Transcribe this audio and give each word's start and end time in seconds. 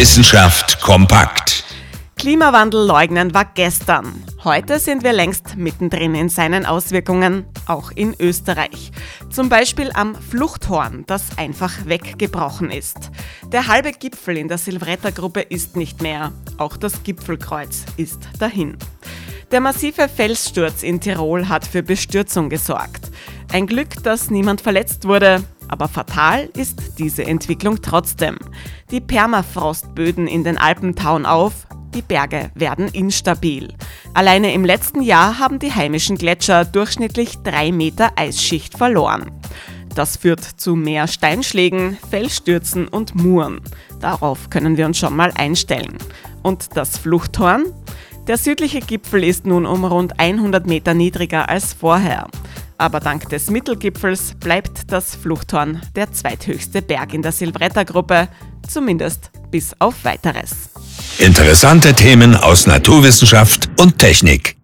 Wissenschaft 0.00 0.80
kompakt. 0.80 1.62
Klimawandel 2.16 2.86
leugnen 2.86 3.34
war 3.34 3.44
gestern. 3.44 4.24
Heute 4.44 4.78
sind 4.78 5.04
wir 5.04 5.12
längst 5.12 5.56
mittendrin 5.58 6.14
in 6.14 6.30
seinen 6.30 6.64
Auswirkungen, 6.64 7.44
auch 7.66 7.90
in 7.90 8.16
Österreich. 8.18 8.92
Zum 9.28 9.50
Beispiel 9.50 9.90
am 9.92 10.14
Fluchthorn, 10.14 11.04
das 11.06 11.36
einfach 11.36 11.84
weggebrochen 11.84 12.70
ist. 12.70 13.10
Der 13.52 13.66
halbe 13.66 13.92
Gipfel 13.92 14.38
in 14.38 14.48
der 14.48 14.56
Silvretta-Gruppe 14.56 15.42
ist 15.42 15.76
nicht 15.76 16.00
mehr. 16.00 16.32
Auch 16.56 16.78
das 16.78 17.02
Gipfelkreuz 17.02 17.84
ist 17.98 18.20
dahin. 18.38 18.78
Der 19.50 19.60
massive 19.60 20.08
Felssturz 20.08 20.82
in 20.82 21.02
Tirol 21.02 21.50
hat 21.50 21.66
für 21.66 21.82
Bestürzung 21.82 22.48
gesorgt. 22.48 23.10
Ein 23.52 23.66
Glück, 23.66 24.02
dass 24.02 24.30
niemand 24.30 24.62
verletzt 24.62 25.04
wurde, 25.04 25.44
aber 25.70 25.88
fatal 25.88 26.50
ist 26.56 26.98
diese 26.98 27.24
Entwicklung 27.24 27.80
trotzdem. 27.80 28.36
Die 28.90 29.00
Permafrostböden 29.00 30.26
in 30.26 30.44
den 30.44 30.58
Alpen 30.58 30.96
tauen 30.96 31.24
auf, 31.24 31.66
die 31.94 32.02
Berge 32.02 32.50
werden 32.54 32.88
instabil. 32.88 33.72
Alleine 34.14 34.52
im 34.52 34.64
letzten 34.64 35.02
Jahr 35.02 35.38
haben 35.38 35.58
die 35.58 35.72
heimischen 35.72 36.16
Gletscher 36.16 36.64
durchschnittlich 36.64 37.38
drei 37.42 37.72
Meter 37.72 38.12
Eisschicht 38.16 38.76
verloren. 38.76 39.30
Das 39.94 40.16
führt 40.16 40.42
zu 40.42 40.76
mehr 40.76 41.08
Steinschlägen, 41.08 41.98
Felsstürzen 42.10 42.86
und 42.86 43.14
Muren. 43.16 43.60
Darauf 44.00 44.50
können 44.50 44.76
wir 44.76 44.86
uns 44.86 44.98
schon 44.98 45.16
mal 45.16 45.32
einstellen. 45.34 45.98
Und 46.42 46.76
das 46.76 46.96
Fluchthorn? 46.98 47.64
Der 48.28 48.38
südliche 48.38 48.80
Gipfel 48.80 49.24
ist 49.24 49.46
nun 49.46 49.66
um 49.66 49.84
rund 49.84 50.20
100 50.20 50.66
Meter 50.66 50.94
niedriger 50.94 51.48
als 51.48 51.72
vorher. 51.72 52.28
Aber 52.80 52.98
dank 52.98 53.28
des 53.28 53.50
Mittelgipfels 53.50 54.36
bleibt 54.40 54.90
das 54.90 55.14
Fluchthorn 55.14 55.82
der 55.96 56.12
zweithöchste 56.12 56.80
Berg 56.80 57.12
in 57.12 57.20
der 57.20 57.30
Silvretta-Gruppe, 57.30 58.28
zumindest 58.66 59.30
bis 59.50 59.74
auf 59.78 60.02
weiteres. 60.02 60.70
Interessante 61.18 61.92
Themen 61.92 62.34
aus 62.34 62.66
Naturwissenschaft 62.66 63.68
und 63.78 63.98
Technik. 63.98 64.59